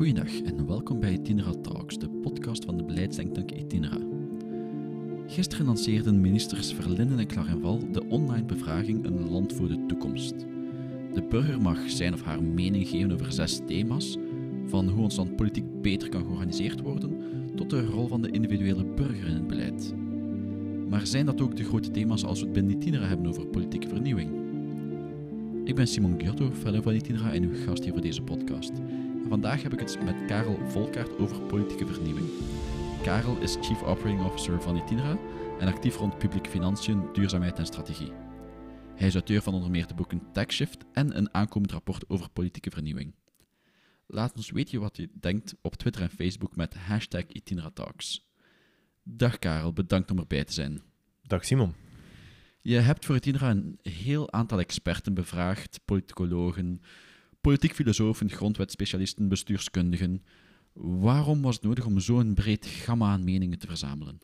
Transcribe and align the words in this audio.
Goeiedag 0.00 0.42
en 0.42 0.66
welkom 0.66 1.00
bij 1.00 1.12
Itinera 1.12 1.52
Talks, 1.62 1.98
de 1.98 2.08
podcast 2.08 2.64
van 2.64 2.76
de 2.76 2.84
beleidsdenktank 2.84 3.50
Itinera. 3.50 3.98
Gisteren 5.26 5.66
lanceerden 5.66 6.20
ministers 6.20 6.72
Verlinden 6.72 7.18
en 7.18 7.26
Clarenval 7.26 7.92
de 7.92 8.04
online 8.08 8.44
bevraging 8.44 9.04
Een 9.04 9.30
land 9.30 9.52
voor 9.52 9.68
de 9.68 9.86
toekomst. 9.86 10.34
De 11.14 11.22
burger 11.28 11.60
mag 11.60 11.90
zijn 11.90 12.14
of 12.14 12.22
haar 12.22 12.42
mening 12.42 12.88
geven 12.88 13.12
over 13.12 13.32
zes 13.32 13.60
thema's, 13.66 14.16
van 14.66 14.88
hoe 14.88 15.02
ons 15.02 15.16
land 15.16 15.36
politiek 15.36 15.82
beter 15.82 16.08
kan 16.08 16.24
georganiseerd 16.24 16.80
worden, 16.80 17.20
tot 17.54 17.70
de 17.70 17.86
rol 17.86 18.06
van 18.06 18.22
de 18.22 18.30
individuele 18.30 18.84
burger 18.84 19.26
in 19.26 19.34
het 19.34 19.46
beleid. 19.46 19.94
Maar 20.88 21.06
zijn 21.06 21.26
dat 21.26 21.40
ook 21.40 21.56
de 21.56 21.64
grote 21.64 21.90
thema's 21.90 22.24
als 22.24 22.38
we 22.38 22.44
het 22.44 22.54
binnen 22.54 22.76
Itinera 22.76 23.06
hebben 23.06 23.26
over 23.26 23.46
politieke 23.46 23.88
vernieuwing? 23.88 24.30
Ik 25.64 25.74
ben 25.74 25.86
Simon 25.86 26.20
Giotto, 26.20 26.50
fellow 26.52 26.82
van 26.82 26.94
Itinera 26.94 27.32
en 27.32 27.42
uw 27.42 27.54
gast 27.66 27.84
hier 27.84 27.92
voor 27.92 28.02
deze 28.02 28.22
podcast. 28.22 28.72
Vandaag 29.28 29.62
heb 29.62 29.72
ik 29.72 29.80
het 29.80 30.04
met 30.04 30.24
Karel 30.26 30.58
Volkaart 30.68 31.18
over 31.18 31.40
politieke 31.40 31.86
vernieuwing. 31.86 32.28
Karel 33.02 33.40
is 33.40 33.56
Chief 33.60 33.82
Operating 33.82 34.24
Officer 34.24 34.62
van 34.62 34.76
Itinera 34.76 35.18
en 35.58 35.68
actief 35.68 35.96
rond 35.96 36.18
publieke 36.18 36.50
financiën, 36.50 37.12
duurzaamheid 37.12 37.58
en 37.58 37.66
strategie. 37.66 38.12
Hij 38.94 39.06
is 39.06 39.14
auteur 39.14 39.42
van 39.42 39.54
onder 39.54 39.70
meer 39.70 39.86
de 39.86 39.94
boeken 39.94 40.32
TechShift 40.32 40.84
en 40.92 41.16
een 41.16 41.34
aankomend 41.34 41.72
rapport 41.72 42.04
over 42.08 42.30
politieke 42.30 42.70
vernieuwing. 42.70 43.14
Laat 44.06 44.36
ons 44.36 44.50
weten 44.50 44.80
wat 44.80 44.96
je 44.96 45.10
denkt 45.20 45.54
op 45.62 45.74
Twitter 45.74 46.02
en 46.02 46.10
Facebook 46.10 46.56
met 46.56 46.74
hashtag 46.74 47.26
Itineratalks. 47.26 48.28
Dag 49.02 49.38
Karel, 49.38 49.72
bedankt 49.72 50.10
om 50.10 50.18
erbij 50.18 50.44
te 50.44 50.52
zijn. 50.52 50.82
Dag 51.22 51.44
Simon. 51.44 51.74
Je 52.60 52.76
hebt 52.76 53.04
voor 53.04 53.16
Itinera 53.16 53.50
een 53.50 53.78
heel 53.82 54.32
aantal 54.32 54.58
experten 54.58 55.14
bevraagd, 55.14 55.80
politicologen, 55.84 56.80
politiek 57.40 57.74
filosofen, 57.74 58.30
grondwetspecialisten, 58.30 59.28
bestuurskundigen. 59.28 60.24
Waarom 60.72 61.42
was 61.42 61.54
het 61.54 61.64
nodig 61.64 61.86
om 61.86 62.00
zo'n 62.00 62.34
breed 62.34 62.66
gamma 62.66 63.10
aan 63.10 63.24
meningen 63.24 63.58
te 63.58 63.66
verzamelen? 63.66 64.18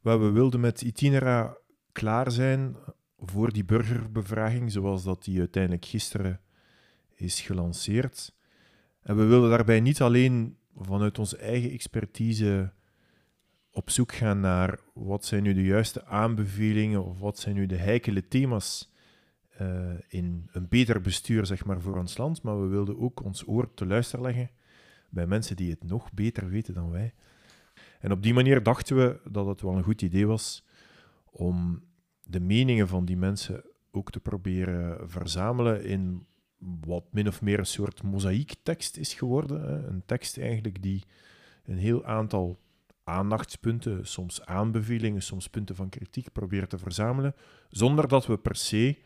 We 0.00 0.30
wilden 0.30 0.60
met 0.60 0.82
Itinera 0.82 1.56
klaar 1.92 2.30
zijn 2.30 2.76
voor 3.18 3.52
die 3.52 3.64
burgerbevraging, 3.64 4.72
zoals 4.72 5.04
dat 5.04 5.24
die 5.24 5.38
uiteindelijk 5.38 5.84
gisteren 5.84 6.40
is 7.14 7.40
gelanceerd. 7.40 8.34
En 9.02 9.16
we 9.16 9.24
wilden 9.24 9.50
daarbij 9.50 9.80
niet 9.80 10.00
alleen 10.00 10.56
vanuit 10.76 11.18
onze 11.18 11.36
eigen 11.36 11.70
expertise 11.70 12.72
op 13.70 13.90
zoek 13.90 14.12
gaan 14.12 14.40
naar 14.40 14.80
wat 14.94 15.24
zijn 15.24 15.42
nu 15.42 15.54
de 15.54 15.64
juiste 15.64 16.04
aanbevelingen 16.04 17.04
of 17.04 17.18
wat 17.18 17.38
zijn 17.38 17.54
nu 17.54 17.66
de 17.66 17.76
heikele 17.76 18.28
thema's 18.28 18.92
uh, 19.60 19.90
in 20.08 20.48
een 20.52 20.68
beter 20.68 21.00
bestuur 21.00 21.46
zeg 21.46 21.64
maar, 21.64 21.80
voor 21.80 21.96
ons 21.96 22.16
land, 22.16 22.42
maar 22.42 22.60
we 22.60 22.66
wilden 22.66 22.98
ook 22.98 23.24
ons 23.24 23.46
oor 23.46 23.74
te 23.74 23.86
luisteren 23.86 24.24
leggen 24.24 24.50
bij 25.10 25.26
mensen 25.26 25.56
die 25.56 25.70
het 25.70 25.84
nog 25.84 26.12
beter 26.12 26.48
weten 26.48 26.74
dan 26.74 26.90
wij. 26.90 27.14
En 28.00 28.12
op 28.12 28.22
die 28.22 28.34
manier 28.34 28.62
dachten 28.62 28.96
we 28.96 29.20
dat 29.30 29.46
het 29.46 29.60
wel 29.60 29.76
een 29.76 29.82
goed 29.82 30.02
idee 30.02 30.26
was 30.26 30.66
om 31.24 31.82
de 32.22 32.40
meningen 32.40 32.88
van 32.88 33.04
die 33.04 33.16
mensen 33.16 33.62
ook 33.90 34.10
te 34.10 34.20
proberen 34.20 35.10
verzamelen 35.10 35.84
in 35.84 36.26
wat 36.58 37.04
min 37.10 37.28
of 37.28 37.42
meer 37.42 37.58
een 37.58 37.66
soort 37.66 38.02
mozaïektekst 38.02 38.96
is 38.96 39.14
geworden. 39.14 39.88
Een 39.88 40.02
tekst 40.06 40.38
eigenlijk 40.38 40.82
die 40.82 41.02
een 41.64 41.78
heel 41.78 42.04
aantal 42.04 42.58
aandachtspunten, 43.04 44.06
soms 44.06 44.44
aanbevelingen, 44.46 45.22
soms 45.22 45.48
punten 45.48 45.74
van 45.74 45.88
kritiek 45.88 46.32
probeert 46.32 46.70
te 46.70 46.78
verzamelen, 46.78 47.34
zonder 47.68 48.08
dat 48.08 48.26
we 48.26 48.38
per 48.38 48.56
se 48.56 48.98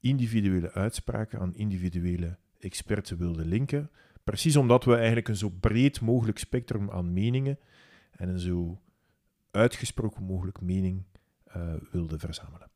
individuele 0.00 0.72
uitspraken 0.72 1.40
aan 1.40 1.54
individuele 1.54 2.38
experten 2.58 3.18
wilden 3.18 3.46
linken. 3.46 3.90
Precies 4.24 4.56
omdat 4.56 4.84
we 4.84 4.94
eigenlijk 4.94 5.28
een 5.28 5.36
zo 5.36 5.48
breed 5.48 6.00
mogelijk 6.00 6.38
spectrum 6.38 6.90
aan 6.90 7.12
meningen 7.12 7.58
en 8.10 8.28
een 8.28 8.40
zo 8.40 8.80
uitgesproken 9.50 10.22
mogelijk 10.22 10.60
mening 10.60 11.04
uh, 11.56 11.74
wilden 11.90 12.18
verzamelen. 12.18 12.70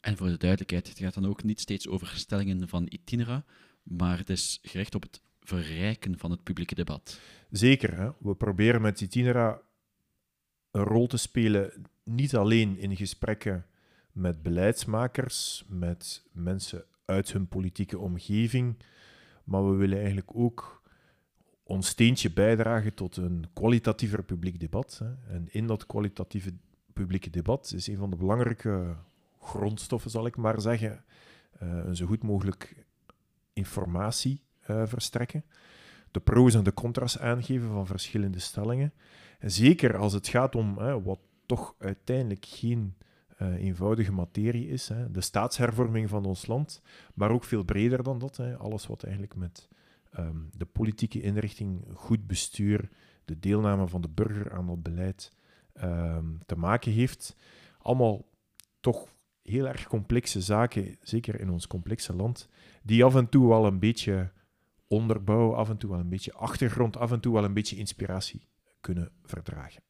En 0.00 0.16
voor 0.16 0.26
de 0.26 0.36
duidelijkheid, 0.36 0.88
het 0.88 0.98
gaat 0.98 1.14
dan 1.14 1.26
ook 1.26 1.42
niet 1.42 1.60
steeds 1.60 1.88
over 1.88 2.06
stellingen 2.06 2.68
van 2.68 2.86
itinera, 2.88 3.44
maar 3.82 4.18
het 4.18 4.30
is 4.30 4.58
gericht 4.62 4.94
op 4.94 5.02
het 5.02 5.20
verrijken 5.40 6.18
van 6.18 6.30
het 6.30 6.42
publieke 6.42 6.74
debat. 6.74 7.20
Zeker. 7.50 7.96
Hè? 7.96 8.10
We 8.18 8.34
proberen 8.34 8.82
met 8.82 9.00
itinera 9.00 9.60
een 10.70 10.82
rol 10.82 11.06
te 11.06 11.16
spelen, 11.16 11.82
niet 12.04 12.36
alleen 12.36 12.78
in 12.78 12.96
gesprekken 12.96 13.66
met 14.16 14.42
beleidsmakers, 14.42 15.64
met 15.68 16.24
mensen 16.32 16.84
uit 17.04 17.32
hun 17.32 17.48
politieke 17.48 17.98
omgeving. 17.98 18.76
Maar 19.44 19.70
we 19.70 19.76
willen 19.76 19.98
eigenlijk 19.98 20.30
ook 20.34 20.82
ons 21.62 21.88
steentje 21.88 22.32
bijdragen 22.32 22.94
tot 22.94 23.16
een 23.16 23.46
kwalitatiever 23.52 24.22
publiek 24.22 24.60
debat. 24.60 25.02
En 25.28 25.48
in 25.50 25.66
dat 25.66 25.86
kwalitatieve 25.86 26.52
publieke 26.92 27.30
debat 27.30 27.72
is 27.76 27.86
een 27.86 27.96
van 27.96 28.10
de 28.10 28.16
belangrijke 28.16 28.96
grondstoffen, 29.40 30.10
zal 30.10 30.26
ik 30.26 30.36
maar 30.36 30.60
zeggen, 30.60 31.04
uh, 31.62 31.84
een 31.84 31.96
zo 31.96 32.06
goed 32.06 32.22
mogelijk 32.22 32.86
informatie 33.52 34.42
uh, 34.70 34.82
verstrekken. 34.86 35.44
De 36.10 36.20
pro's 36.20 36.54
en 36.54 36.64
de 36.64 36.74
contra's 36.74 37.18
aangeven 37.18 37.68
van 37.68 37.86
verschillende 37.86 38.38
stellingen. 38.38 38.92
En 39.38 39.50
zeker 39.50 39.96
als 39.96 40.12
het 40.12 40.28
gaat 40.28 40.54
om 40.54 40.78
hè, 40.78 41.02
wat 41.02 41.20
toch 41.46 41.74
uiteindelijk 41.78 42.44
geen 42.44 42.94
uh, 43.42 43.54
eenvoudige 43.54 44.12
materie 44.12 44.68
is. 44.68 44.88
Hè. 44.88 45.10
De 45.10 45.20
staatshervorming 45.20 46.08
van 46.08 46.24
ons 46.24 46.46
land, 46.46 46.82
maar 47.14 47.30
ook 47.30 47.44
veel 47.44 47.64
breder 47.64 48.02
dan 48.02 48.18
dat. 48.18 48.36
Hè. 48.36 48.56
Alles 48.56 48.86
wat 48.86 49.02
eigenlijk 49.02 49.34
met 49.34 49.68
um, 50.18 50.50
de 50.56 50.64
politieke 50.64 51.20
inrichting, 51.20 51.84
goed 51.94 52.26
bestuur, 52.26 52.88
de 53.24 53.38
deelname 53.38 53.88
van 53.88 54.00
de 54.00 54.08
burger 54.08 54.52
aan 54.52 54.66
dat 54.66 54.82
beleid 54.82 55.32
um, 55.82 56.38
te 56.46 56.56
maken 56.56 56.92
heeft. 56.92 57.36
Allemaal 57.78 58.24
toch 58.80 59.14
heel 59.42 59.68
erg 59.68 59.86
complexe 59.86 60.40
zaken, 60.40 60.96
zeker 61.00 61.40
in 61.40 61.50
ons 61.50 61.66
complexe 61.66 62.16
land, 62.16 62.48
die 62.82 63.04
af 63.04 63.14
en 63.14 63.28
toe 63.28 63.48
wel 63.48 63.66
een 63.66 63.78
beetje 63.78 64.32
onderbouw, 64.86 65.54
af 65.54 65.68
en 65.68 65.76
toe 65.76 65.90
wel 65.90 65.98
een 65.98 66.08
beetje 66.08 66.32
achtergrond, 66.32 66.96
af 66.96 67.12
en 67.12 67.20
toe 67.20 67.32
wel 67.32 67.44
een 67.44 67.54
beetje 67.54 67.76
inspiratie 67.76 68.46
kunnen 68.80 69.10
verdragen. 69.22 69.82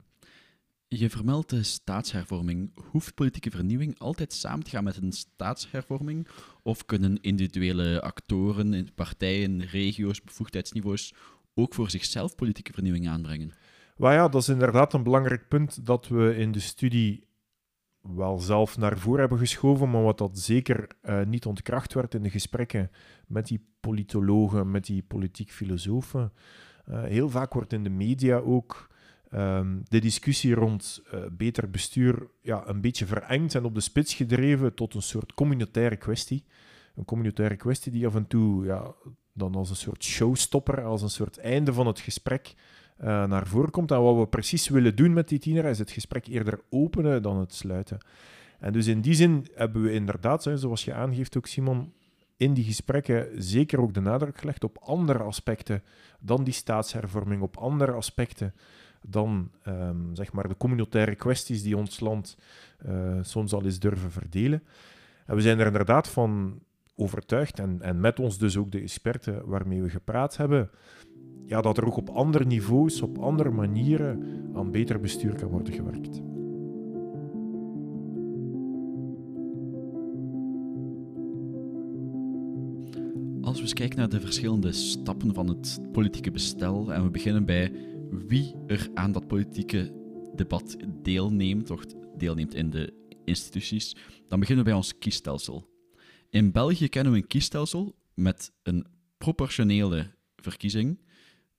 Je 0.88 1.10
vermeldt 1.10 1.50
de 1.50 1.62
staatshervorming. 1.62 2.70
Hoeft 2.90 3.14
politieke 3.14 3.50
vernieuwing 3.50 3.98
altijd 3.98 4.32
samen 4.32 4.64
te 4.64 4.70
gaan 4.70 4.84
met 4.84 4.96
een 4.96 5.12
staatshervorming? 5.12 6.28
Of 6.62 6.84
kunnen 6.84 7.20
individuele 7.20 8.02
actoren, 8.02 8.94
partijen, 8.94 9.64
regio's, 9.64 10.22
bevoegdheidsniveaus 10.22 11.14
ook 11.54 11.74
voor 11.74 11.90
zichzelf 11.90 12.34
politieke 12.34 12.72
vernieuwing 12.72 13.08
aanbrengen? 13.08 13.52
Well 13.96 14.12
ja, 14.12 14.28
dat 14.28 14.42
is 14.42 14.48
inderdaad 14.48 14.92
een 14.92 15.02
belangrijk 15.02 15.48
punt 15.48 15.86
dat 15.86 16.08
we 16.08 16.36
in 16.36 16.52
de 16.52 16.60
studie 16.60 17.26
wel 18.00 18.38
zelf 18.38 18.78
naar 18.78 18.98
voren 18.98 19.20
hebben 19.20 19.38
geschoven, 19.38 19.90
maar 19.90 20.02
wat 20.02 20.18
dat 20.18 20.38
zeker 20.38 20.88
uh, 21.02 21.22
niet 21.22 21.46
ontkracht 21.46 21.92
werd 21.92 22.14
in 22.14 22.22
de 22.22 22.30
gesprekken 22.30 22.90
met 23.26 23.46
die 23.46 23.66
politologen, 23.80 24.70
met 24.70 24.86
die 24.86 25.02
politiek 25.02 25.50
filosofen. 25.50 26.32
Uh, 26.88 27.02
heel 27.02 27.30
vaak 27.30 27.52
wordt 27.52 27.72
in 27.72 27.82
de 27.82 27.90
media 27.90 28.36
ook 28.36 28.94
um, 29.34 29.82
de 29.88 29.98
discussie 29.98 30.54
rond 30.54 31.02
uh, 31.14 31.20
beter 31.32 31.70
bestuur 31.70 32.28
ja, 32.42 32.62
een 32.66 32.80
beetje 32.80 33.06
verengd 33.06 33.54
en 33.54 33.64
op 33.64 33.74
de 33.74 33.80
spits 33.80 34.14
gedreven 34.14 34.74
tot 34.74 34.94
een 34.94 35.02
soort 35.02 35.34
communautaire 35.34 35.96
kwestie. 35.96 36.44
Een 36.96 37.04
communautaire 37.04 37.56
kwestie 37.56 37.92
die 37.92 38.06
af 38.06 38.14
en 38.14 38.26
toe 38.26 38.64
ja, 38.64 38.94
dan 39.32 39.54
als 39.54 39.70
een 39.70 39.76
soort 39.76 40.04
showstopper, 40.04 40.84
als 40.84 41.02
een 41.02 41.10
soort 41.10 41.38
einde 41.38 41.72
van 41.72 41.86
het 41.86 42.00
gesprek 42.00 42.54
uh, 43.00 43.26
naar 43.26 43.46
voren 43.46 43.70
komt. 43.70 43.90
En 43.90 44.02
wat 44.02 44.16
we 44.16 44.26
precies 44.26 44.68
willen 44.68 44.96
doen 44.96 45.12
met 45.12 45.28
die 45.28 45.38
tiener 45.38 45.64
is 45.64 45.78
het 45.78 45.90
gesprek 45.90 46.26
eerder 46.26 46.60
openen 46.70 47.22
dan 47.22 47.38
het 47.38 47.54
sluiten. 47.54 47.98
En 48.58 48.72
dus 48.72 48.86
in 48.86 49.00
die 49.00 49.14
zin 49.14 49.46
hebben 49.54 49.82
we 49.82 49.92
inderdaad, 49.92 50.42
zoals 50.54 50.84
je 50.84 50.94
aangeeft 50.94 51.36
ook 51.36 51.46
Simon, 51.46 51.92
in 52.36 52.54
die 52.54 52.64
gesprekken 52.64 53.42
zeker 53.42 53.80
ook 53.80 53.94
de 53.94 54.00
nadruk 54.00 54.38
gelegd 54.38 54.64
op 54.64 54.78
andere 54.78 55.22
aspecten 55.22 55.82
dan 56.20 56.44
die 56.44 56.54
staatshervorming, 56.54 57.42
op 57.42 57.56
andere 57.56 57.92
aspecten 57.92 58.54
dan 59.08 59.50
um, 59.68 60.10
zeg 60.12 60.32
maar 60.32 60.48
de 60.48 60.56
communautaire 60.56 61.14
kwesties 61.14 61.62
die 61.62 61.76
ons 61.76 62.00
land 62.00 62.36
uh, 62.88 63.18
soms 63.22 63.52
al 63.52 63.64
eens 63.64 63.78
durven 63.78 64.10
verdelen. 64.10 64.62
En 65.26 65.34
we 65.34 65.40
zijn 65.40 65.58
er 65.58 65.66
inderdaad 65.66 66.08
van 66.08 66.58
overtuigd, 66.94 67.58
en, 67.58 67.82
en 67.82 68.00
met 68.00 68.20
ons 68.20 68.38
dus 68.38 68.56
ook 68.56 68.70
de 68.70 68.80
experten 68.80 69.46
waarmee 69.46 69.82
we 69.82 69.90
gepraat 69.90 70.36
hebben, 70.36 70.70
ja, 71.44 71.60
dat 71.60 71.76
er 71.76 71.86
ook 71.86 71.96
op 71.96 72.08
andere 72.08 72.44
niveaus, 72.44 73.02
op 73.02 73.18
andere 73.18 73.50
manieren 73.50 74.22
aan 74.54 74.70
beter 74.70 75.00
bestuur 75.00 75.34
kan 75.34 75.48
worden 75.48 75.72
gewerkt. 75.72 76.20
Als 83.40 83.56
we 83.56 83.62
eens 83.62 83.72
kijken 83.72 83.98
naar 83.98 84.08
de 84.08 84.20
verschillende 84.20 84.72
stappen 84.72 85.34
van 85.34 85.48
het 85.48 85.80
politieke 85.92 86.30
bestel 86.30 86.92
en 86.92 87.02
we 87.02 87.10
beginnen 87.10 87.44
bij 87.44 87.72
wie 88.10 88.54
er 88.66 88.88
aan 88.94 89.12
dat 89.12 89.26
politieke 89.26 89.92
debat 90.34 90.76
deelneemt, 91.02 91.70
of 91.70 91.84
deelneemt 92.16 92.54
in 92.54 92.70
de 92.70 92.92
instituties, 93.24 93.96
dan 94.28 94.40
beginnen 94.40 94.64
we 94.64 94.70
bij 94.70 94.78
ons 94.78 94.98
kiesstelsel. 94.98 95.68
In 96.30 96.52
België 96.52 96.88
kennen 96.88 97.12
we 97.12 97.18
een 97.18 97.26
kiesstelsel 97.26 97.96
met 98.14 98.52
een 98.62 98.86
proportionele 99.18 100.14
verkiezing, 100.36 101.00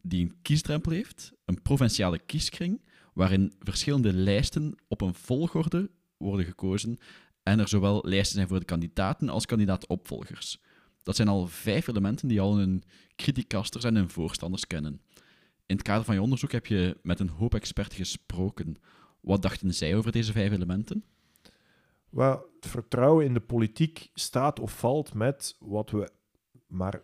die 0.01 0.23
een 0.23 0.35
kiesdrempel 0.41 0.91
heeft, 0.91 1.33
een 1.45 1.61
provinciale 1.61 2.19
kieskring, 2.19 2.81
waarin 3.13 3.53
verschillende 3.59 4.13
lijsten 4.13 4.75
op 4.87 5.01
een 5.01 5.13
volgorde 5.13 5.89
worden 6.17 6.45
gekozen 6.45 6.97
en 7.43 7.59
er 7.59 7.67
zowel 7.67 8.01
lijsten 8.05 8.35
zijn 8.35 8.47
voor 8.47 8.59
de 8.59 8.65
kandidaten 8.65 9.29
als 9.29 9.45
kandidaatopvolgers. 9.45 10.61
Dat 11.03 11.15
zijn 11.15 11.27
al 11.27 11.47
vijf 11.47 11.87
elementen 11.87 12.27
die 12.27 12.41
al 12.41 12.57
hun 12.57 12.83
criticasters 13.15 13.83
en 13.83 13.95
hun 13.95 14.09
voorstanders 14.09 14.67
kennen. 14.67 15.01
In 15.67 15.75
het 15.75 15.85
kader 15.85 16.05
van 16.05 16.15
je 16.15 16.21
onderzoek 16.21 16.51
heb 16.51 16.65
je 16.65 16.97
met 17.01 17.19
een 17.19 17.29
hoop 17.29 17.55
experten 17.55 17.97
gesproken. 17.97 18.75
Wat 19.19 19.41
dachten 19.41 19.73
zij 19.73 19.95
over 19.95 20.11
deze 20.11 20.31
vijf 20.31 20.51
elementen? 20.51 21.03
Wel, 22.09 22.49
het 22.55 22.69
vertrouwen 22.69 23.25
in 23.25 23.33
de 23.33 23.39
politiek 23.39 24.09
staat 24.13 24.59
of 24.59 24.79
valt 24.79 25.13
met 25.13 25.55
wat 25.59 25.91
we 25.91 26.09
maar 26.67 27.01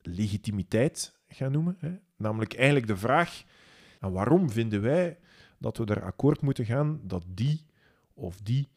legitimiteit 0.00 1.18
gaan 1.28 1.52
noemen. 1.52 1.76
Hè? 1.78 1.96
Namelijk 2.16 2.54
eigenlijk 2.54 2.86
de 2.86 2.96
vraag: 2.96 3.44
en 4.00 4.12
waarom 4.12 4.50
vinden 4.50 4.82
wij 4.82 5.18
dat 5.58 5.76
we 5.76 5.84
er 5.84 6.02
akkoord 6.02 6.40
moeten 6.40 6.64
gaan 6.64 7.00
dat 7.02 7.24
die 7.28 7.66
of 8.14 8.40
die 8.40 8.68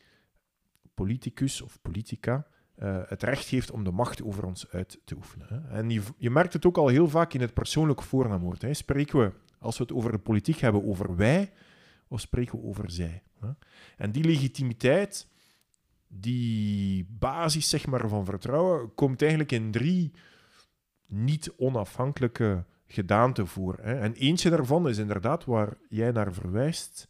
politicus 0.94 1.62
of 1.62 1.82
politica 1.82 2.48
uh, 2.84 2.98
het 3.08 3.24
recht 3.24 3.48
heeft 3.48 3.72
om 3.72 3.84
de 3.84 3.92
macht 3.92 4.24
over 4.24 4.46
ons 4.46 4.72
uit 4.72 5.00
te 5.06 5.16
oefenen. 5.16 5.70
En 5.70 5.90
je, 5.90 6.02
je, 6.18 6.30
merkt 6.30 6.54
het 6.54 6.66
ook 6.66 6.78
al 6.78 6.88
heel 6.88 7.10
vaak 7.10 7.34
in 7.34 7.42
het 7.42 7.54
persoonlijk 7.54 8.02
voornaamwoord. 8.02 8.62
Hè. 8.62 8.74
Spreken 8.74 9.20
we, 9.20 9.32
als 9.60 9.78
we 9.78 9.84
het 9.84 9.94
over 9.94 10.12
de 10.12 10.18
politiek 10.18 10.60
hebben, 10.60 10.86
over 10.86 11.16
wij 11.16 11.52
of 12.08 12.20
spreken 12.20 12.60
we 12.60 12.66
over 12.66 12.92
zij? 12.92 13.24
Hè. 13.40 13.50
En 13.98 14.12
die 14.12 14.24
legitimiteit, 14.24 15.28
die 16.08 17.08
basis 17.10 17.70
zeg 17.70 17.88
maar, 17.88 18.10
van 18.10 18.26
vertrouwen, 18.26 18.94
komt 18.94 19.22
eigenlijk 19.22 19.52
in 19.52 19.72
drie 19.72 20.12
niet 21.06 21.54
onafhankelijke 21.58 22.66
gedaanten 22.88 23.48
voor. 23.48 23.78
Hè. 23.82 24.00
En 24.00 24.14
eentje 24.14 24.50
daarvan 24.50 24.90
is 24.90 24.98
inderdaad 24.98 25.46
waar 25.46 25.78
jij 25.90 26.12
naar 26.12 26.34
verwijst, 26.34 27.08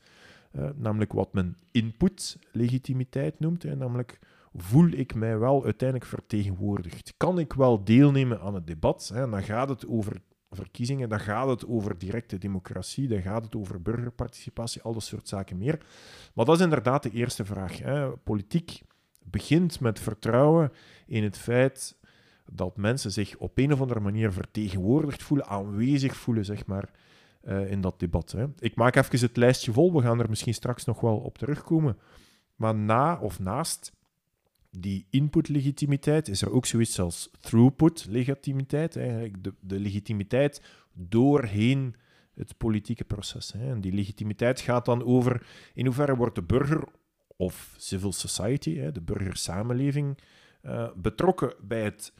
uh, 0.51 0.69
namelijk 0.75 1.13
wat 1.13 1.33
men 1.33 1.57
input-legitimiteit 1.71 3.39
noemt, 3.39 3.63
hè, 3.63 3.75
namelijk 3.75 4.19
voel 4.54 4.88
ik 4.88 5.16
mij 5.16 5.38
wel 5.38 5.63
uiteindelijk 5.63 6.10
vertegenwoordigd? 6.10 7.13
Kan 7.18 7.40
ik 7.40 7.54
wel 7.54 7.84
deelnemen 7.84 8.42
aan 8.42 8.54
het 8.54 8.68
debat? 8.68 9.12
Hè? 9.13 9.30
Dan 9.30 9.44
gaat 9.44 9.69
het 9.69 9.88
over 9.88 10.22
verkiezingen, 10.50 11.10
dan 11.10 11.19
gaat 11.19 11.48
het 11.48 11.68
over 11.68 11.98
directe 11.98 12.38
democratie, 12.38 13.07
dan 13.07 13.22
gaat 13.22 13.44
het 13.44 13.56
over 13.56 13.81
burgerparticipatie, 13.81 14.81
al 14.81 14.94
dat 14.94 15.04
soort 15.04 15.28
zaken 15.28 15.57
meer. 15.57 15.86
Maar 16.34 16.46
dat 16.46 16.56
is 16.56 16.63
inderdaad 16.63 17.04
de 17.04 17.12
eerste 17.12 17.46
vraag. 17.46 17.78
Hè? 17.78 18.10
Politiek 18.10 18.81
begint 19.24 19.80
met 19.80 20.00
vertrouwen 20.00 20.72
in 21.07 21.24
het 21.24 21.38
feit 21.38 21.98
dat 22.52 22.78
mensen 22.78 23.12
zich 23.12 23.38
op 23.38 23.57
een 23.57 23.74
of 23.74 23.81
andere 23.81 24.00
manier 24.00 24.31
vertegenwoordigd 24.31 25.24
voelen, 25.24 25.48
aanwezig 25.48 26.16
voelen, 26.16 26.45
zeg 26.45 26.66
maar, 26.66 26.90
uh, 27.44 27.72
in 27.72 27.81
dat 27.81 28.00
debat. 28.00 28.31
Hè. 28.31 28.45
Ik 28.60 28.75
maak 28.75 28.95
even 28.95 29.19
het 29.19 29.38
lijstje 29.38 29.72
vol, 29.72 29.94
we 29.94 30.02
gaan 30.02 30.19
er 30.19 30.30
misschien 30.30 30.54
straks 30.54 30.86
nog 30.86 31.00
wel 31.00 31.18
op 31.18 31.38
terugkomen. 31.38 31.98
Maar 32.56 32.75
na 32.75 33.19
of 33.19 33.40
naast 33.40 33.94
die 34.71 35.07
input-legitimiteit 35.10 36.27
is 36.27 36.42
er 36.42 36.51
ook 36.51 36.66
zoiets 36.66 37.00
als 37.00 37.31
throughput-legitimiteit, 37.39 38.95
eigenlijk 38.95 39.44
de, 39.44 39.54
de 39.60 39.80
legitimiteit 39.80 40.62
doorheen 40.94 41.95
het 42.33 42.57
politieke 42.57 43.04
proces. 43.04 43.51
Hè. 43.51 43.69
En 43.71 43.81
die 43.81 43.94
legitimiteit 43.94 44.60
gaat 44.60 44.86
dan 44.86 45.04
over 45.04 45.48
in 45.74 45.86
hoeverre 45.86 46.16
wordt 46.16 46.36
de 46.36 46.44
burger 46.44 46.83
of 47.36 47.74
civil 47.77 48.12
society, 48.12 48.75
hè, 48.75 48.92
de 48.92 49.01
burgersamenleving, 49.01 50.18
uh, 50.63 50.89
betrokken 50.95 51.54
bij 51.62 51.83
het 51.83 52.13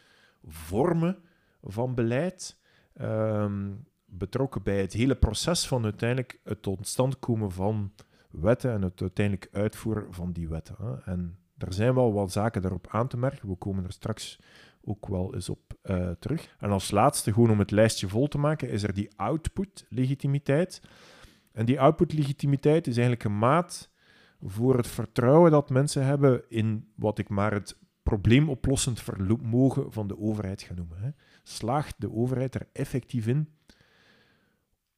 vormen 0.43 1.17
van 1.63 1.95
beleid, 1.95 2.57
um, 3.01 3.87
betrokken 4.05 4.63
bij 4.63 4.81
het 4.81 4.93
hele 4.93 5.15
proces 5.15 5.67
van 5.67 5.83
uiteindelijk 5.83 6.39
het 6.43 6.61
tot 6.61 7.19
komen 7.19 7.51
van 7.51 7.91
wetten 8.29 8.71
en 8.71 8.81
het 8.81 9.01
uiteindelijk 9.01 9.49
uitvoeren 9.51 10.13
van 10.13 10.31
die 10.31 10.49
wetten. 10.49 10.75
Hè. 10.77 11.11
En 11.11 11.37
er 11.59 11.73
zijn 11.73 11.94
wel 11.94 12.13
wat 12.13 12.31
zaken 12.31 12.61
daarop 12.61 12.88
aan 12.89 13.07
te 13.07 13.17
merken. 13.17 13.50
We 13.50 13.56
komen 13.56 13.83
er 13.83 13.91
straks 13.91 14.39
ook 14.81 15.07
wel 15.07 15.33
eens 15.33 15.50
op 15.50 15.73
uh, 15.83 16.09
terug. 16.19 16.56
En 16.59 16.69
als 16.69 16.91
laatste, 16.91 17.33
gewoon 17.33 17.51
om 17.51 17.59
het 17.59 17.71
lijstje 17.71 18.07
vol 18.07 18.27
te 18.27 18.38
maken, 18.38 18.69
is 18.69 18.83
er 18.83 18.94
die 18.94 19.09
output-legitimiteit. 19.15 20.81
En 21.51 21.65
die 21.65 21.79
output-legitimiteit 21.79 22.88
is 22.88 22.97
eigenlijk 22.97 23.23
een 23.23 23.38
maat 23.38 23.89
voor 24.41 24.77
het 24.77 24.88
vertrouwen 24.88 25.51
dat 25.51 25.69
mensen 25.69 26.06
hebben 26.06 26.44
in 26.50 26.91
wat 26.95 27.17
ik 27.17 27.29
maar 27.29 27.53
het 27.53 27.77
probleemoplossend 28.03 29.01
vermogen 29.01 29.91
van 29.91 30.07
de 30.07 30.19
overheid 30.19 30.61
ga 30.61 30.73
noemen. 30.73 30.97
Hè. 31.01 31.09
Slaagt 31.44 31.95
de 31.97 32.11
overheid 32.13 32.56
er 32.56 32.67
effectief 32.73 33.27
in, 33.27 33.50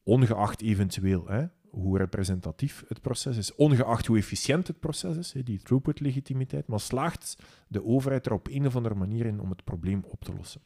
ongeacht 0.02 0.62
eventueel 0.62 1.28
hè, 1.28 1.46
hoe 1.72 1.98
representatief 1.98 2.84
het 2.88 3.00
proces 3.00 3.36
is, 3.36 3.54
ongeacht 3.54 4.06
hoe 4.06 4.16
efficiënt 4.16 4.66
het 4.66 4.80
proces 4.80 5.16
is, 5.16 5.34
die 5.44 5.58
throughput-legitimiteit, 5.62 6.66
maar 6.66 6.80
slaagt 6.80 7.36
de 7.68 7.84
overheid 7.84 8.26
er 8.26 8.32
op 8.32 8.48
een 8.48 8.66
of 8.66 8.76
andere 8.76 8.94
manier 8.94 9.26
in 9.26 9.40
om 9.40 9.50
het 9.50 9.64
probleem 9.64 10.04
op 10.08 10.24
te 10.24 10.34
lossen. 10.34 10.60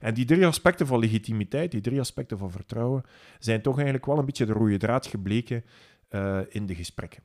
En 0.00 0.14
die 0.14 0.24
drie 0.24 0.46
aspecten 0.46 0.86
van 0.86 0.98
legitimiteit, 0.98 1.70
die 1.70 1.80
drie 1.80 2.00
aspecten 2.00 2.38
van 2.38 2.50
vertrouwen, 2.50 3.02
zijn 3.38 3.62
toch 3.62 3.74
eigenlijk 3.74 4.06
wel 4.06 4.18
een 4.18 4.24
beetje 4.24 4.46
de 4.46 4.52
rode 4.52 4.76
draad 4.76 5.06
gebleken 5.06 5.64
uh, 6.10 6.40
in 6.48 6.66
de 6.66 6.74
gesprekken. 6.74 7.22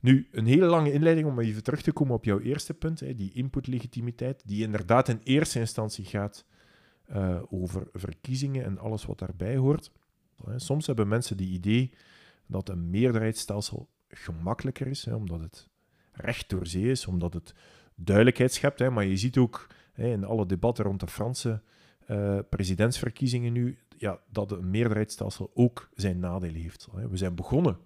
Nu, 0.00 0.28
een 0.32 0.46
hele 0.46 0.66
lange 0.66 0.92
inleiding 0.92 1.26
om 1.26 1.40
even 1.40 1.62
terug 1.62 1.82
te 1.82 1.92
komen 1.92 2.14
op 2.14 2.24
jouw 2.24 2.40
eerste 2.40 2.74
punt, 2.74 3.00
hè, 3.00 3.14
die 3.14 3.32
input-legitimiteit, 3.32 4.42
die 4.46 4.62
inderdaad 4.62 5.08
in 5.08 5.20
eerste 5.24 5.58
instantie 5.58 6.04
gaat 6.04 6.44
uh, 7.12 7.42
over 7.50 7.88
verkiezingen 7.92 8.64
en 8.64 8.78
alles 8.78 9.04
wat 9.04 9.18
daarbij 9.18 9.56
hoort. 9.56 9.90
Soms 10.56 10.86
hebben 10.86 11.08
mensen 11.08 11.36
die 11.36 11.52
idee 11.52 11.92
dat 12.50 12.68
een 12.68 12.90
meerderheidsstelsel 12.90 13.88
gemakkelijker 14.08 14.86
is, 14.86 15.04
hè, 15.04 15.14
omdat 15.14 15.40
het 15.40 15.68
recht 16.12 16.50
door 16.50 16.66
zee 16.66 16.90
is, 16.90 17.06
omdat 17.06 17.34
het 17.34 17.54
duidelijkheid 17.94 18.52
schept. 18.52 18.78
Hè, 18.78 18.90
maar 18.90 19.04
je 19.04 19.16
ziet 19.16 19.36
ook 19.36 19.66
hè, 19.92 20.12
in 20.12 20.24
alle 20.24 20.46
debatten 20.46 20.84
rond 20.84 21.00
de 21.00 21.06
Franse 21.06 21.62
uh, 22.10 22.38
presidentsverkiezingen 22.48 23.52
nu 23.52 23.78
ja, 23.96 24.20
dat 24.30 24.52
een 24.52 24.70
meerderheidsstelsel 24.70 25.50
ook 25.54 25.88
zijn 25.94 26.18
nadelen 26.18 26.60
heeft. 26.60 26.88
We 27.10 27.16
zijn 27.16 27.34
begonnen, 27.34 27.78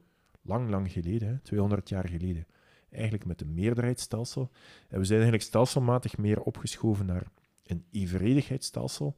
lang, 0.42 0.70
lang 0.70 0.92
geleden, 0.92 1.28
hè, 1.28 1.38
200 1.38 1.88
jaar 1.88 2.08
geleden, 2.08 2.46
eigenlijk 2.90 3.24
met 3.24 3.40
een 3.40 3.54
meerderheidsstelsel. 3.54 4.50
En 4.88 4.98
we 4.98 5.04
zijn 5.04 5.20
eigenlijk 5.20 5.48
stelselmatig 5.48 6.16
meer 6.16 6.40
opgeschoven 6.40 7.06
naar 7.06 7.26
een 7.66 7.84
evenredigheidsstelsel. 7.90 9.16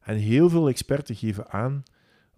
En 0.00 0.16
heel 0.16 0.48
veel 0.48 0.68
experten 0.68 1.14
geven 1.14 1.50
aan 1.50 1.82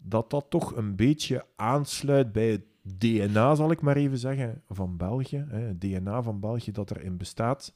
dat 0.08 0.30
dat 0.30 0.46
toch 0.50 0.76
een 0.76 0.96
beetje 0.96 1.46
aansluit 1.56 2.32
bij 2.32 2.50
het 2.50 2.64
DNA, 2.98 3.54
zal 3.54 3.70
ik 3.70 3.80
maar 3.80 3.96
even 3.96 4.18
zeggen, 4.18 4.62
van 4.68 4.96
België. 4.96 5.46
Het 5.48 5.80
DNA 5.80 6.22
van 6.22 6.40
België 6.40 6.72
dat 6.72 6.90
erin 6.90 7.16
bestaat 7.16 7.74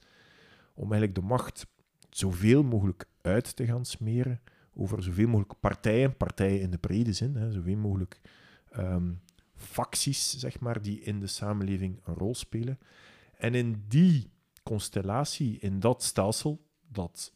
om 0.75 0.93
eigenlijk 0.93 1.15
de 1.15 1.27
macht 1.27 1.67
zoveel 2.11 2.63
mogelijk 2.63 3.09
uit 3.21 3.57
te 3.57 3.67
gaan 3.67 3.85
smeren 3.85 4.41
over 4.75 5.03
zoveel 5.03 5.27
mogelijk 5.27 5.61
partijen, 5.61 6.17
partijen 6.17 6.61
in 6.61 6.71
de 6.71 6.79
brede 6.79 7.13
zin, 7.13 7.37
hè, 7.37 7.53
zoveel 7.53 7.77
mogelijk 7.77 8.21
um, 8.77 9.21
facties, 9.55 10.39
zeg 10.39 10.61
maar, 10.61 10.83
die 10.83 11.01
in 11.01 11.21
de 11.21 11.27
samenleving 11.27 12.01
een 12.05 12.15
rol 12.15 12.35
spelen. 12.35 12.79
En 13.37 13.55
in 13.55 13.85
die 13.89 14.31
constellatie, 14.63 15.59
in 15.59 15.81
dat 15.81 16.03
stelsel, 16.03 16.67
dat 16.89 17.33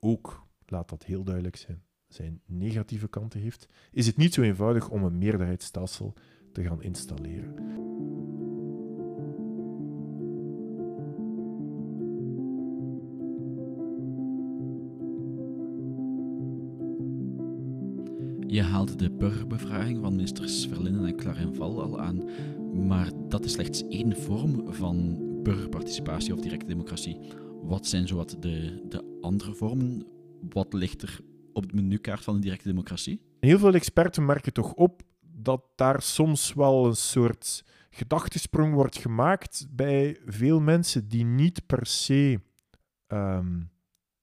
ook, 0.00 0.46
laat 0.66 0.88
dat 0.88 1.04
heel 1.04 1.24
duidelijk 1.24 1.56
zijn, 1.56 1.82
zijn 2.08 2.40
negatieve 2.46 3.08
kanten 3.08 3.40
heeft, 3.40 3.68
is 3.92 4.06
het 4.06 4.16
niet 4.16 4.34
zo 4.34 4.42
eenvoudig 4.42 4.88
om 4.88 5.04
een 5.04 5.18
meerderheidsstelsel 5.18 6.14
te 6.52 6.62
gaan 6.62 6.82
installeren. 6.82 7.54
Je 18.46 18.62
haalde 18.62 18.96
de 18.96 19.10
burgerbevraging 19.10 20.00
van 20.00 20.14
ministers 20.14 20.66
Verlinden 20.66 21.06
en 21.06 21.16
Clarenval 21.16 21.82
al 21.82 22.00
aan, 22.00 22.24
maar 22.86 23.10
dat 23.28 23.44
is 23.44 23.52
slechts 23.52 23.88
één 23.88 24.16
vorm 24.16 24.74
van 24.74 25.18
burgerparticipatie 25.42 26.34
of 26.34 26.40
directe 26.40 26.66
democratie. 26.66 27.18
Wat 27.62 27.86
zijn 27.86 28.08
zowat 28.08 28.36
de, 28.40 28.84
de 28.88 29.18
andere 29.20 29.54
vormen? 29.54 30.06
Wat 30.48 30.72
ligt 30.72 31.02
er 31.02 31.20
op 31.56 31.68
de 31.68 31.74
menukaart 31.74 32.24
van 32.24 32.34
de 32.34 32.40
directe 32.40 32.68
democratie? 32.68 33.20
Heel 33.40 33.58
veel 33.58 33.74
experten 33.74 34.24
merken 34.24 34.52
toch 34.52 34.72
op 34.72 35.02
dat 35.20 35.62
daar 35.74 36.02
soms 36.02 36.54
wel 36.54 36.86
een 36.86 36.96
soort 36.96 37.64
gedachtesprong 37.90 38.74
wordt 38.74 38.98
gemaakt 38.98 39.66
bij 39.70 40.20
veel 40.26 40.60
mensen 40.60 41.08
die 41.08 41.24
niet 41.24 41.66
per 41.66 41.86
se 41.86 42.40
ehm, 43.06 43.60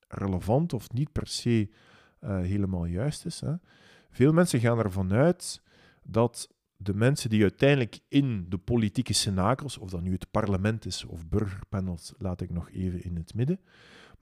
relevant 0.08 0.74
of 0.74 0.92
niet 0.92 1.12
per 1.12 1.28
se 1.28 1.70
uh, 2.22 2.40
helemaal 2.40 2.86
juist 2.86 3.26
is. 3.26 3.40
Hè. 3.40 3.54
Veel 4.10 4.34
mensen 4.34 4.60
gaan 4.60 4.80
ervan 4.80 5.14
uit 5.14 5.62
dat 6.04 6.50
de 6.78 6.94
mensen 6.94 7.30
die 7.30 7.42
uiteindelijk 7.42 8.00
in 8.08 8.46
de 8.50 8.58
politieke 8.58 9.14
cenakels, 9.14 9.78
of 9.78 9.90
dat 9.90 10.02
nu 10.02 10.12
het 10.12 10.32
parlement 10.32 10.86
is 10.86 11.06
of 11.06 11.28
burgerpanels, 11.28 12.14
laat 12.18 12.42
ik 12.42 12.50
nog 12.50 12.72
even 12.72 13.04
in 13.04 13.16
het 13.16 13.34
midden, 13.34 13.60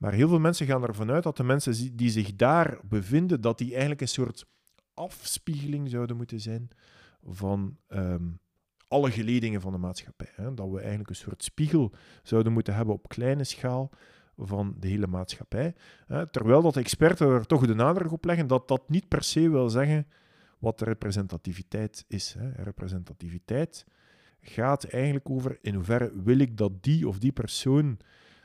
maar 0.02 0.12
heel 0.12 0.28
veel 0.28 0.40
mensen 0.40 0.66
gaan 0.66 0.82
ervan 0.82 1.10
uit 1.10 1.22
dat 1.22 1.36
de 1.36 1.42
mensen 1.42 1.96
die 1.96 2.10
zich 2.10 2.36
daar 2.36 2.78
bevinden, 2.84 3.40
dat 3.40 3.58
die 3.58 3.70
eigenlijk 3.70 4.00
een 4.00 4.08
soort 4.08 4.46
afspiegeling 4.94 5.90
zouden 5.90 6.16
moeten 6.16 6.40
zijn 6.40 6.68
van 7.24 7.76
ehm, 7.88 8.28
alle 8.88 9.10
geledingen 9.10 9.60
van 9.60 9.72
de 9.72 9.78
maatschappij. 9.78 10.28
Hè? 10.34 10.54
Dat 10.54 10.68
we 10.68 10.78
eigenlijk 10.78 11.08
een 11.08 11.14
soort 11.16 11.44
spiegel 11.44 11.92
zouden 12.22 12.52
moeten 12.52 12.74
hebben 12.74 12.94
op 12.94 13.08
kleine 13.08 13.44
schaal 13.44 13.90
van 14.36 14.76
de 14.78 14.88
hele 14.88 15.06
maatschappij. 15.06 15.74
Hè? 16.06 16.26
Terwijl 16.30 16.62
dat 16.62 16.76
experten 16.76 17.28
er 17.28 17.46
toch 17.46 17.66
de 17.66 17.74
nadruk 17.74 18.12
op 18.12 18.24
leggen 18.24 18.46
dat 18.46 18.68
dat 18.68 18.88
niet 18.88 19.08
per 19.08 19.22
se 19.22 19.50
wil 19.50 19.68
zeggen 19.68 20.06
wat 20.58 20.80
representativiteit 20.80 22.04
is. 22.08 22.34
Hè? 22.38 22.62
Representativiteit 22.62 23.86
gaat 24.40 24.84
eigenlijk 24.84 25.30
over 25.30 25.58
in 25.60 25.74
hoeverre 25.74 26.22
wil 26.22 26.38
ik 26.38 26.56
dat 26.56 26.82
die 26.82 27.08
of 27.08 27.18
die 27.18 27.32
persoon 27.32 27.98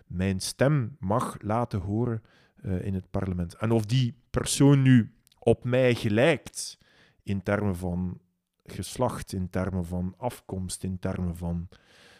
mijn 0.07 0.39
stem 0.39 0.95
mag 0.99 1.35
laten 1.41 1.79
horen 1.79 2.23
uh, 2.61 2.85
in 2.85 2.93
het 2.93 3.09
parlement. 3.11 3.55
En 3.55 3.71
of 3.71 3.85
die 3.85 4.15
persoon 4.29 4.81
nu 4.81 5.13
op 5.39 5.63
mij 5.63 5.95
gelijkt 5.95 6.79
in 7.23 7.43
termen 7.43 7.75
van 7.75 8.19
geslacht, 8.65 9.33
in 9.33 9.49
termen 9.49 9.85
van 9.85 10.13
afkomst, 10.17 10.83
in 10.83 10.99
termen 10.99 11.35
van 11.35 11.67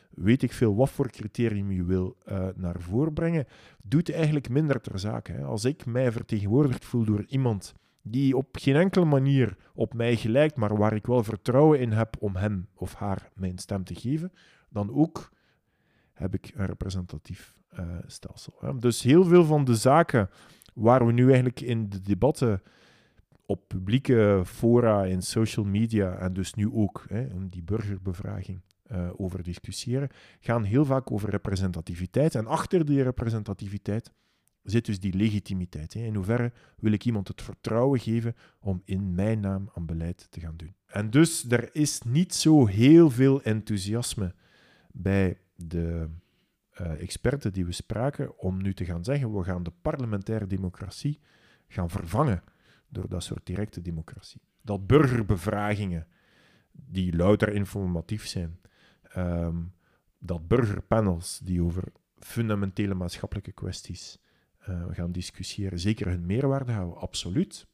weet 0.09 0.43
ik 0.43 0.53
veel 0.53 0.75
wat 0.75 0.89
voor 0.89 1.09
criterium 1.09 1.71
je 1.71 1.83
wil 1.83 2.17
uh, 2.29 2.47
naar 2.55 2.79
voren 2.79 3.13
brengen, 3.13 3.47
doet 3.83 4.11
eigenlijk 4.11 4.49
minder 4.49 4.81
ter 4.81 4.99
zake. 4.99 5.31
Hè. 5.31 5.43
Als 5.43 5.65
ik 5.65 5.85
mij 5.85 6.11
vertegenwoordigd 6.11 6.85
voel 6.85 7.03
door 7.03 7.25
iemand 7.27 7.73
die 8.01 8.37
op 8.37 8.47
geen 8.51 8.75
enkele 8.75 9.05
manier 9.05 9.57
op 9.73 9.93
mij 9.93 10.15
gelijkt, 10.15 10.55
maar 10.55 10.77
waar 10.77 10.93
ik 10.93 11.05
wel 11.05 11.23
vertrouwen 11.23 11.79
in 11.79 11.91
heb 11.91 12.15
om 12.19 12.35
hem 12.35 12.67
of 12.73 12.93
haar 12.93 13.29
mijn 13.33 13.57
stem 13.57 13.83
te 13.83 13.95
geven, 13.95 14.31
dan 14.69 14.93
ook 14.93 15.31
heb 16.13 16.33
ik 16.33 16.51
een 16.55 16.65
representatief 16.65 17.53
uh, 17.79 17.85
stelsel. 18.05 18.79
Dus 18.79 19.01
heel 19.01 19.23
veel 19.23 19.45
van 19.45 19.65
de 19.65 19.75
zaken 19.75 20.29
waar 20.73 21.05
we 21.05 21.11
nu 21.11 21.25
eigenlijk 21.25 21.61
in 21.61 21.89
de 21.89 22.01
debatten 22.01 22.61
op 23.45 23.67
publieke 23.67 24.41
fora, 24.45 25.03
in 25.03 25.21
social 25.21 25.65
media 25.65 26.17
en 26.17 26.33
dus 26.33 26.53
nu 26.53 26.71
ook 26.73 27.05
hè, 27.09 27.49
die 27.49 27.63
burgerbevraging 27.63 28.61
uh, 28.91 29.09
over 29.15 29.43
discussiëren, 29.43 30.09
gaan 30.39 30.63
heel 30.63 30.85
vaak 30.85 31.11
over 31.11 31.29
representativiteit. 31.29 32.35
En 32.35 32.47
achter 32.47 32.85
die 32.85 33.03
representativiteit 33.03 34.11
zit 34.63 34.85
dus 34.85 34.99
die 34.99 35.13
legitimiteit. 35.13 35.93
Hè. 35.93 35.99
In 35.99 36.15
hoeverre 36.15 36.51
wil 36.77 36.91
ik 36.91 37.05
iemand 37.05 37.27
het 37.27 37.41
vertrouwen 37.41 37.99
geven 37.99 38.35
om 38.59 38.81
in 38.85 39.15
mijn 39.15 39.39
naam 39.39 39.69
aan 39.73 39.85
beleid 39.85 40.27
te 40.29 40.39
gaan 40.39 40.57
doen? 40.57 40.75
En 40.85 41.09
dus 41.09 41.45
er 41.49 41.69
is 41.75 42.01
niet 42.01 42.33
zo 42.33 42.65
heel 42.65 43.09
veel 43.09 43.41
enthousiasme 43.41 44.33
bij 44.91 45.37
de 45.55 46.09
uh, 46.81 47.01
experten 47.01 47.53
die 47.53 47.65
we 47.65 47.71
spraken 47.71 48.37
om 48.37 48.61
nu 48.61 48.73
te 48.73 48.85
gaan 48.85 49.03
zeggen: 49.03 49.33
we 49.33 49.43
gaan 49.43 49.63
de 49.63 49.73
parlementaire 49.81 50.47
democratie 50.47 51.19
gaan 51.67 51.89
vervangen 51.89 52.43
door 52.89 53.09
dat 53.09 53.23
soort 53.23 53.45
directe 53.45 53.81
democratie. 53.81 54.41
Dat 54.61 54.87
burgerbevragingen, 54.87 56.07
die 56.71 57.15
louter 57.15 57.53
informatief 57.53 58.27
zijn, 58.27 58.59
um, 59.17 59.73
dat 60.19 60.47
burgerpanels 60.47 61.39
die 61.39 61.63
over 61.63 61.83
fundamentele 62.19 62.93
maatschappelijke 62.93 63.51
kwesties 63.51 64.19
uh, 64.69 64.85
gaan 64.89 65.11
discussiëren, 65.11 65.79
zeker 65.79 66.07
hun 66.07 66.25
meerwaarde 66.25 66.71
houden, 66.71 66.97
absoluut. 66.97 67.67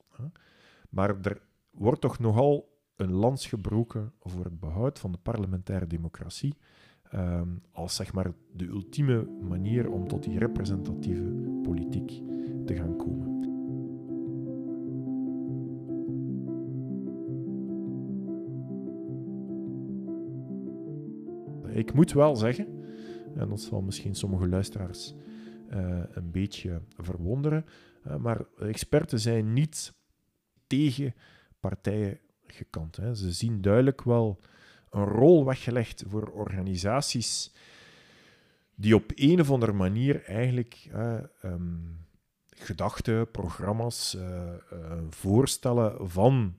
Maar 0.90 1.22
er 1.22 1.42
wordt 1.72 2.02
toch 2.02 2.20
nogal 2.20 2.74
een 2.96 3.12
lans 3.12 3.48
gebroken 3.48 4.14
voor 4.22 4.44
het 4.44 4.60
behoud 4.60 5.00
van 5.00 5.12
de 5.12 5.18
parlementaire 5.18 5.88
democratie. 5.88 6.58
Um, 7.16 7.62
als 7.72 7.96
zeg 7.96 8.14
maar 8.14 8.34
de 8.54 8.66
ultieme 8.66 9.28
manier 9.42 9.92
om 9.92 10.08
tot 10.08 10.24
die 10.24 10.40
representatieve 10.40 11.24
politiek 11.64 12.22
te 12.66 12.76
gaan 12.76 12.98
komen. 12.98 13.32
Ik 21.76 21.94
moet 21.94 22.12
wel 22.12 22.36
zeggen, 22.36 22.68
en 23.36 23.50
dat 23.50 23.62
zal 23.62 23.82
misschien 23.82 24.16
sommige 24.16 24.48
luisteraars 24.48 25.16
uh, 25.74 26.04
een 26.10 26.32
beetje 26.32 26.82
verwonderen, 26.98 27.66
uh, 28.08 28.16
maar 28.16 28.46
experten 28.60 29.20
zijn 29.20 29.54
niet 29.54 29.94
tegen 30.68 31.14
partijen 31.60 32.20
gekant. 32.48 32.96
Hè. 32.96 33.16
Ze 33.16 33.32
zien 33.32 33.62
duidelijk 33.62 34.04
wel 34.04 34.40
een 34.94 35.06
rol 35.06 35.46
weggelegd 35.46 36.04
voor 36.08 36.28
organisaties 36.28 37.54
die 38.76 38.96
op 38.96 39.12
een 39.16 39.40
of 39.40 39.52
andere 39.52 39.72
manier 39.72 40.24
eigenlijk 40.24 40.90
uh, 40.94 41.18
um, 41.44 42.06
gedachten, 42.50 43.32
programma's, 43.32 44.18
voorstellen 45.10 46.10
van 46.10 46.58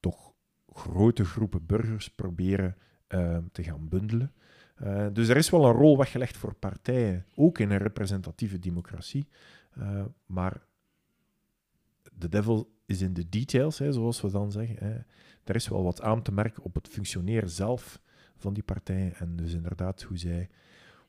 toch 0.00 0.32
grote 0.72 1.24
groepen 1.24 1.66
burgers 1.66 2.08
proberen 2.08 2.76
te 3.52 3.62
gaan 3.62 3.88
bundelen. 3.88 4.32
Dus 5.12 5.28
er 5.28 5.36
is 5.36 5.50
wel 5.50 5.64
een 5.64 5.72
rol 5.72 5.98
weggelegd 5.98 6.36
voor 6.36 6.54
partijen, 6.54 7.26
ook 7.34 7.58
in 7.58 7.70
een 7.70 7.78
representatieve 7.78 8.58
democratie. 8.58 9.28
Maar 10.26 10.62
de 12.12 12.28
devil 12.28 12.75
is 12.86 13.00
in 13.00 13.14
de 13.14 13.28
details, 13.28 13.78
hè, 13.78 13.92
zoals 13.92 14.20
we 14.20 14.30
dan 14.30 14.52
zeggen. 14.52 14.76
Hè. 14.78 14.94
Er 15.44 15.54
is 15.54 15.68
wel 15.68 15.82
wat 15.82 16.02
aan 16.02 16.22
te 16.22 16.32
merken 16.32 16.62
op 16.62 16.74
het 16.74 16.88
functioneren 16.88 17.50
zelf 17.50 18.00
van 18.36 18.54
die 18.54 18.62
partijen. 18.62 19.14
En 19.14 19.36
dus 19.36 19.52
inderdaad 19.52 20.02
hoe 20.02 20.18
zij 20.18 20.48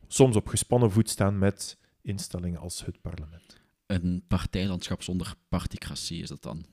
soms 0.07 0.35
op 0.35 0.47
gespannen 0.47 0.91
voet 0.91 1.09
staan 1.09 1.37
met 1.37 1.77
instellingen 2.01 2.59
als 2.59 2.85
het 2.85 3.01
parlement. 3.01 3.61
Een 3.85 4.23
partijlandschap 4.27 5.01
zonder 5.01 5.33
particratie 5.49 6.21
is 6.21 6.29
dat 6.29 6.43
dan? 6.43 6.65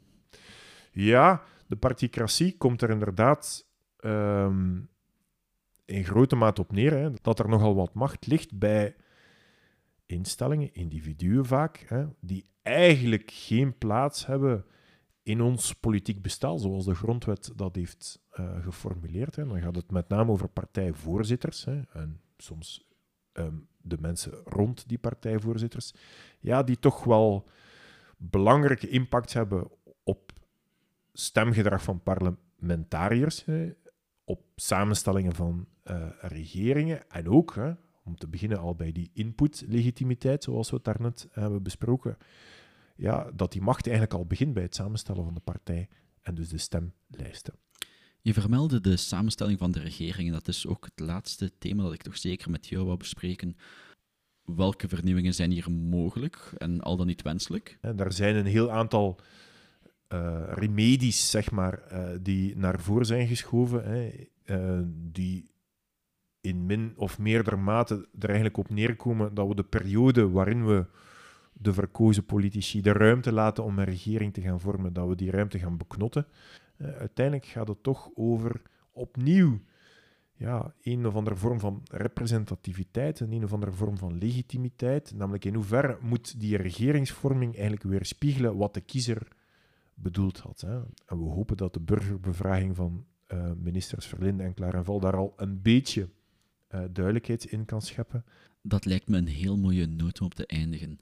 Ja, 0.93 1.43
de 1.67 1.77
particratie 1.77 2.57
komt 2.57 2.83
er 2.83 2.91
inderdaad 2.91 3.67
um, 4.01 4.89
in 5.85 6.05
grote 6.05 6.37
mate 6.37 6.61
op 6.61 6.73
neer 6.73 6.93
hè, 6.93 7.11
dat 7.23 7.39
er 7.39 7.49
nogal 7.49 7.75
wat 7.75 7.95
macht 7.95 8.27
ligt 8.27 8.59
bij 8.59 8.97
instellingen, 10.07 10.75
individuen 10.75 11.47
vaak, 11.47 11.85
hè, 11.89 12.07
die 12.21 12.47
eigenlijk 12.63 13.31
geen 13.35 13.79
plaats 13.79 14.27
hebben 14.27 14.65
in 15.25 15.41
ons 15.41 15.73
politiek 15.73 16.23
bestel, 16.23 16.59
zoals 16.59 16.85
de 16.85 16.95
grondwet 16.95 17.53
dat 17.57 17.75
heeft 17.75 18.23
uh, 18.41 18.65
geformuleerd. 18.65 19.37
Hè. 19.37 19.47
Dan 19.47 19.61
gaat 19.61 19.77
het 19.77 19.91
met 19.91 20.09
name 20.09 20.31
over 20.31 20.49
partijvoorzitters 20.49 21.65
hè, 21.65 21.81
en 21.93 22.21
soms 22.37 22.89
um, 23.33 23.69
de 23.81 23.97
mensen 24.01 24.33
rond 24.45 24.89
die 24.89 24.99
partijvoorzitters, 24.99 25.95
ja, 26.41 26.63
die 26.63 26.79
toch 26.79 27.05
wel 27.05 27.49
belangrijke 28.17 28.89
impact 28.89 29.33
hebben 29.33 29.71
op 30.03 30.33
stemgedrag 31.13 31.83
van 31.83 32.03
parlementariërs, 32.03 33.45
hè, 33.45 33.73
op 34.25 34.43
samenstellingen 34.57 35.35
van 35.35 35.67
uh, 35.85 36.07
regeringen 36.21 37.11
en 37.11 37.29
ook, 37.29 37.55
hè, 37.55 37.73
om 38.05 38.17
te 38.17 38.29
beginnen 38.29 38.59
al 38.59 38.75
bij 38.75 38.93
die 38.93 39.11
input-legitimiteit, 39.13 40.45
zoals 40.45 40.71
we 40.71 40.77
het 40.77 40.85
daarnet 40.85 41.29
hebben 41.31 41.63
besproken, 41.63 42.17
ja, 42.95 43.31
dat 43.35 43.53
die 43.53 43.63
macht 43.63 43.87
eigenlijk 43.87 44.17
al 44.17 44.27
begint 44.27 44.55
bij 44.55 44.63
het 44.63 44.75
samenstellen 44.75 45.25
van 45.25 45.35
de 45.35 45.41
partij 45.41 45.89
en 46.23 46.35
dus 46.35 46.49
de 46.49 46.59
stemlijsten. 46.59 47.55
Je 48.21 48.35
vermeldde 48.35 48.81
de 48.81 48.97
samenstelling 48.97 49.59
van 49.59 49.71
de 49.71 49.81
regering, 49.81 50.29
en 50.29 50.35
dat 50.35 50.49
is 50.49 50.67
ook 50.67 50.85
het 50.85 51.07
laatste 51.07 51.53
thema 51.59 51.83
dat 51.83 51.93
ik 51.93 52.03
toch 52.03 52.17
zeker 52.17 52.51
met 52.51 52.67
jou 52.67 52.85
wou 52.85 52.97
bespreken. 52.97 53.57
Welke 54.45 54.89
vernieuwingen 54.89 55.35
zijn 55.35 55.51
hier 55.51 55.71
mogelijk 55.71 56.53
en 56.59 56.81
al 56.81 56.97
dan 56.97 57.07
niet 57.07 57.23
wenselijk? 57.23 57.79
En 57.81 57.99
er 57.99 58.13
zijn 58.13 58.37
een 58.37 58.47
heel 58.47 58.71
aantal 58.71 59.21
uh, 60.09 60.43
remedies, 60.47 61.31
zeg 61.31 61.51
maar, 61.51 61.83
uh, 61.93 62.09
die 62.21 62.57
naar 62.57 62.81
voren 62.81 63.07
zijn 63.07 63.27
geschoven, 63.27 63.85
hè, 63.85 64.11
uh, 64.47 64.87
die 64.95 65.51
in 66.41 66.67
min 66.67 66.93
of 66.97 67.19
meerdere 67.19 67.57
mate 67.57 68.09
er 68.19 68.27
eigenlijk 68.27 68.57
op 68.57 68.71
neerkomen 68.71 69.35
dat 69.35 69.49
we 69.49 69.55
de 69.55 69.65
periode 69.65 70.31
waarin 70.31 70.67
we 70.67 70.87
de 71.55 71.73
verkozen 71.73 72.25
politici 72.25 72.81
de 72.81 72.93
ruimte 72.93 73.33
laten 73.33 73.65
om 73.65 73.79
een 73.79 73.85
regering 73.85 74.33
te 74.33 74.41
gaan 74.41 74.61
vormen, 74.61 74.93
dat 74.93 75.09
we 75.09 75.17
die 75.17 75.31
ruimte 75.31 75.59
gaan 75.59 75.77
beknotten. 75.77 76.27
uiteindelijk 76.79 77.47
gaat 77.47 77.69
het 77.69 77.83
toch 77.83 78.11
over 78.15 78.63
opnieuw 78.93 79.61
ja, 80.37 80.75
een 80.83 81.07
of 81.07 81.15
andere 81.15 81.37
vorm 81.37 81.61
van 81.61 81.83
representativiteit, 81.91 83.21
een, 83.21 83.33
een 83.33 83.45
of 83.45 83.53
andere 83.53 83.73
vorm 83.73 83.99
van 83.99 84.19
legitimiteit. 84.19 85.13
Namelijk 85.15 85.45
in 85.45 85.55
hoeverre 85.55 85.99
moet 86.01 86.41
die 86.41 86.57
regeringsvorming 86.57 87.53
eigenlijk 87.53 87.83
weerspiegelen 87.83 88.57
wat 88.57 88.75
de 88.75 88.81
kiezer 88.81 89.29
bedoeld 89.95 90.39
had. 90.39 90.61
Hè. 90.61 90.77
En 91.07 91.19
we 91.19 91.25
hopen 91.25 91.57
dat 91.57 91.75
de 91.75 91.81
burgerbevraging 91.81 92.77
van 92.77 93.05
uh, 93.29 93.51
ministers 93.57 94.07
Verlinde 94.07 94.43
en 94.43 94.55
Klarenval 94.55 95.01
daar 95.01 95.17
al 95.17 95.33
een 95.37 95.63
beetje 95.63 96.09
uh, 96.71 96.81
duidelijkheid 96.91 97.45
in 97.45 97.65
kan 97.65 97.83
scheppen. 97.83 98.25
Dat 98.63 98.85
lijkt 98.85 99.09
me 99.09 99.17
een 99.17 99.27
heel 99.27 99.57
mooie 99.57 99.87
noot 99.87 100.21
om 100.21 100.27
op 100.27 100.35
te 100.35 100.47
eindigen. 100.47 100.99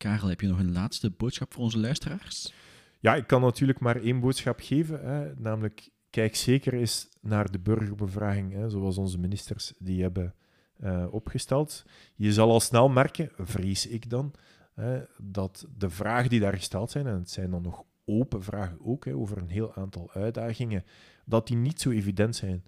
Karel, 0.00 0.28
heb 0.28 0.40
je 0.40 0.46
nog 0.46 0.58
een 0.58 0.72
laatste 0.72 1.10
boodschap 1.10 1.52
voor 1.52 1.62
onze 1.62 1.78
luisteraars? 1.78 2.52
Ja, 3.00 3.14
ik 3.14 3.26
kan 3.26 3.40
natuurlijk 3.40 3.80
maar 3.80 3.96
één 3.96 4.20
boodschap 4.20 4.60
geven, 4.60 5.04
hè, 5.04 5.34
namelijk 5.34 5.88
kijk 6.10 6.36
zeker 6.36 6.74
eens 6.74 7.08
naar 7.20 7.50
de 7.50 7.58
burgerbevraging, 7.58 8.52
hè, 8.52 8.70
zoals 8.70 8.98
onze 8.98 9.18
ministers 9.18 9.72
die 9.78 10.02
hebben 10.02 10.34
uh, 10.80 11.06
opgesteld. 11.10 11.84
Je 12.14 12.32
zal 12.32 12.50
al 12.50 12.60
snel 12.60 12.88
merken, 12.88 13.30
vrees 13.38 13.86
ik 13.86 14.10
dan, 14.10 14.32
hè, 14.74 15.00
dat 15.18 15.66
de 15.76 15.90
vragen 15.90 16.30
die 16.30 16.40
daar 16.40 16.56
gesteld 16.56 16.90
zijn, 16.90 17.06
en 17.06 17.14
het 17.14 17.30
zijn 17.30 17.50
dan 17.50 17.62
nog 17.62 17.84
open 18.04 18.42
vragen 18.42 18.78
ook 18.80 19.04
hè, 19.04 19.14
over 19.14 19.38
een 19.38 19.50
heel 19.50 19.74
aantal 19.74 20.10
uitdagingen, 20.12 20.84
dat 21.24 21.46
die 21.46 21.56
niet 21.56 21.80
zo 21.80 21.90
evident 21.90 22.36
zijn 22.36 22.64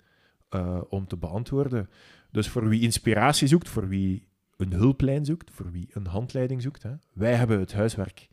uh, 0.51 0.81
om 0.89 1.07
te 1.07 1.17
beantwoorden. 1.17 1.91
Dus 2.31 2.49
voor 2.49 2.69
wie 2.69 2.83
inspiratie 2.83 3.49
zoekt, 3.49 3.69
voor 3.69 3.89
wie 3.89 4.31
een 4.57 4.73
hulplijn 4.73 5.25
zoekt, 5.25 5.51
voor 5.51 5.71
wie 5.71 5.89
een 5.93 6.07
handleiding 6.07 6.63
zoekt, 6.63 6.83
hè, 6.83 6.95
wij 7.13 7.35
hebben 7.35 7.59
het 7.59 7.73
huiswerk 7.73 8.29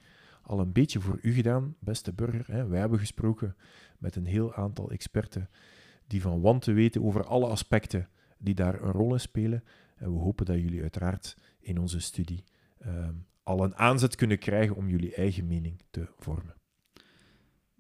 al 0.50 0.60
een 0.60 0.72
beetje 0.72 1.00
voor 1.00 1.20
u 1.22 1.34
gedaan, 1.34 1.76
beste 1.80 2.14
burger. 2.14 2.46
Hè. 2.56 2.68
Wij 2.68 2.80
hebben 2.80 3.00
gesproken 3.00 3.56
met 3.98 4.16
een 4.16 4.26
heel 4.26 4.54
aantal 4.54 4.92
experten 4.92 5.50
die 6.08 6.22
van 6.22 6.42
wanten 6.42 6.74
weten 6.74 7.04
over 7.04 7.26
alle 7.26 7.48
aspecten 7.48 8.10
die 8.38 8.56
daar 8.56 8.82
een 8.82 8.92
rol 8.92 9.14
in 9.14 9.20
spelen. 9.20 9.64
En 9.96 10.14
we 10.14 10.20
hopen 10.20 10.46
dat 10.46 10.60
jullie 10.60 10.82
uiteraard 10.82 11.38
in 11.60 11.80
onze 11.80 12.00
studie 12.00 12.44
uh, 12.86 13.10
al 13.44 13.64
een 13.64 13.76
aanzet 13.76 14.16
kunnen 14.16 14.40
krijgen 14.40 14.76
om 14.76 14.90
jullie 14.90 15.16
eigen 15.16 15.48
mening 15.48 15.82
te 15.90 16.08
vormen. 16.18 16.59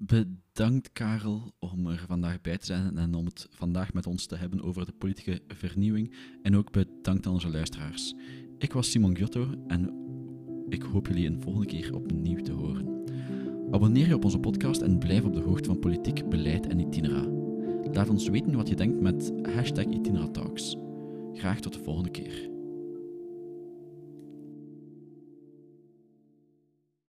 Bedankt 0.01 0.91
Karel 0.91 1.53
om 1.59 1.87
er 1.87 2.03
vandaag 2.07 2.41
bij 2.41 2.57
te 2.57 2.65
zijn 2.65 2.97
en 2.97 3.15
om 3.15 3.25
het 3.25 3.47
vandaag 3.49 3.93
met 3.93 4.07
ons 4.07 4.25
te 4.25 4.35
hebben 4.35 4.61
over 4.61 4.85
de 4.85 4.91
politieke 4.91 5.41
vernieuwing. 5.47 6.13
En 6.41 6.55
ook 6.55 6.71
bedankt 6.71 7.25
aan 7.25 7.33
onze 7.33 7.49
luisteraars. 7.49 8.13
Ik 8.57 8.73
was 8.73 8.91
Simon 8.91 9.17
Giotto 9.17 9.53
en 9.67 9.93
ik 10.69 10.81
hoop 10.81 11.07
jullie 11.07 11.27
een 11.27 11.41
volgende 11.41 11.67
keer 11.67 11.95
opnieuw 11.95 12.41
te 12.41 12.51
horen. 12.51 13.03
Abonneer 13.71 14.07
je 14.07 14.15
op 14.15 14.23
onze 14.23 14.39
podcast 14.39 14.81
en 14.81 14.97
blijf 14.97 15.23
op 15.23 15.33
de 15.33 15.41
hoogte 15.41 15.69
van 15.69 15.79
politiek, 15.79 16.29
beleid 16.29 16.67
en 16.67 16.79
itinera. 16.79 17.25
Laat 17.91 18.09
ons 18.09 18.27
weten 18.27 18.55
wat 18.55 18.69
je 18.69 18.75
denkt 18.75 18.99
met 18.99 19.31
hashtag 19.41 19.85
Itinera 19.85 20.27
Talks. 20.27 20.77
Graag 21.33 21.59
tot 21.59 21.73
de 21.73 21.83
volgende 21.83 22.11
keer. 22.11 22.48